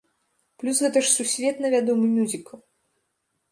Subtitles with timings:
[0.63, 2.55] Плюс гэта ж сусветна вядомы мюзікл.